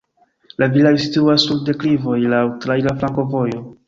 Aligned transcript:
La 0.61 0.67
vilaĝo 0.77 1.03
situas 1.03 1.45
sur 1.49 1.59
deklivoj, 1.67 2.15
laŭ 2.35 2.39
traira 2.65 2.95
flankovojo. 3.03 3.63